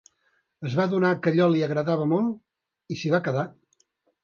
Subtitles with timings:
[0.69, 3.47] Es va adonar que allò li agradava molt i s'hi va quedar.